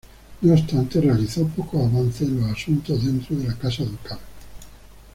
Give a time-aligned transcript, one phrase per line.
[0.41, 4.17] No obstante, realizó pocos avances en los asuntos dentro de la casa ducal.